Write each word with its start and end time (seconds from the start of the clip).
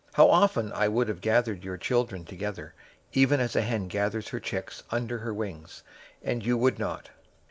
How 0.13 0.27
often 0.31 0.71
I 0.73 0.87
would 0.87 1.07
have 1.09 1.21
gathered 1.21 1.63
your 1.63 1.77
children 1.77 2.25
together, 2.25 2.73
even 3.13 3.39
as 3.39 3.55
a 3.55 3.61
hen 3.61 3.87
gathers 3.87 4.29
her 4.29 4.39
chicks 4.39 4.81
under 4.89 5.19
her 5.19 5.31
wings, 5.31 5.83
and 6.23 6.43
you 6.43 6.57
would 6.57 6.79
not! 6.79 7.11